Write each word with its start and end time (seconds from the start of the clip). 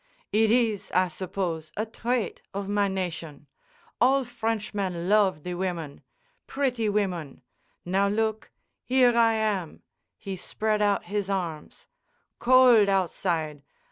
"It 0.31 0.49
is, 0.49 0.91
I 0.93 1.09
suppose, 1.09 1.71
a 1.77 1.85
trait 1.85 2.41
of 2.55 2.67
my 2.67 2.87
nation. 2.87 3.45
All 4.01 4.23
Frenchmen 4.23 5.07
love 5.07 5.43
the 5.43 5.53
women—pretty 5.53 6.89
women. 6.89 7.43
Now, 7.85 8.07
look: 8.07 8.49
Here 8.83 9.15
I 9.15 9.33
am!" 9.33 9.83
He 10.17 10.37
spread 10.37 10.81
out 10.81 11.03
his 11.03 11.29
arms. 11.29 11.85
"Cold 12.39 12.89
outside! 12.89 13.61